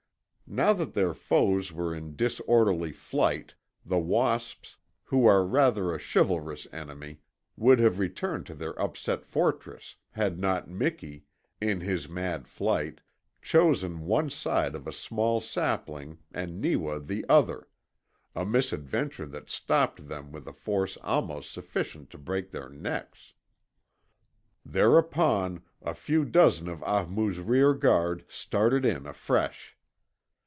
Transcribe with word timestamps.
Now 0.53 0.73
that 0.73 0.93
their 0.93 1.13
foes 1.13 1.71
were 1.71 1.95
in 1.95 2.17
disorderly 2.17 2.91
flight 2.91 3.55
the 3.85 3.97
wasps, 3.97 4.75
who 5.05 5.25
are 5.25 5.45
rather 5.45 5.93
a 5.93 5.97
chivalrous 5.97 6.67
enemy, 6.73 7.21
would 7.55 7.79
have 7.79 7.99
returned 7.99 8.47
to 8.47 8.53
their 8.53 8.77
upset 8.77 9.23
fortress 9.23 9.95
had 10.09 10.37
not 10.37 10.69
Miki, 10.69 11.23
in 11.61 11.79
his 11.79 12.09
mad 12.09 12.49
flight, 12.49 12.99
chosen 13.41 14.01
one 14.05 14.29
side 14.29 14.75
of 14.75 14.87
a 14.87 14.91
small 14.91 15.39
sapling 15.39 16.17
and 16.33 16.59
Neewa 16.59 16.99
the 16.99 17.25
other 17.29 17.69
a 18.35 18.45
misadventure 18.45 19.27
that 19.27 19.49
stopped 19.49 20.09
them 20.09 20.33
with 20.33 20.45
a 20.47 20.51
force 20.51 20.97
almost 20.97 21.49
sufficient 21.53 22.09
to 22.09 22.17
break 22.17 22.51
their 22.51 22.67
necks. 22.67 23.35
Thereupon 24.65 25.63
a 25.81 25.93
few 25.93 26.25
dozen 26.25 26.67
of 26.67 26.79
Ahmoo's 26.83 27.39
rear 27.39 27.73
guard 27.73 28.25
started 28.27 28.83
in 28.83 29.05
afresh. 29.05 29.77